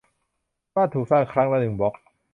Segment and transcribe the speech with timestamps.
[0.73, 1.93] บ้านถูกสร้างครั้งละหนึ่งบล๊อก